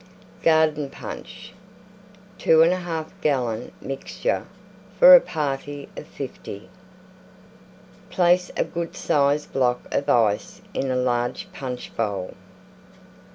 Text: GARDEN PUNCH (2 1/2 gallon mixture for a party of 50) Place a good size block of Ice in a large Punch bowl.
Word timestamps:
GARDEN 0.41 0.89
PUNCH 0.89 1.53
(2 2.39 2.57
1/2 2.57 3.11
gallon 3.21 3.71
mixture 3.79 4.47
for 4.97 5.13
a 5.13 5.21
party 5.21 5.89
of 5.95 6.07
50) 6.07 6.67
Place 8.09 8.49
a 8.57 8.63
good 8.65 8.95
size 8.95 9.45
block 9.45 9.81
of 9.93 10.09
Ice 10.09 10.63
in 10.73 10.89
a 10.89 10.95
large 10.95 11.47
Punch 11.53 11.95
bowl. 11.95 12.33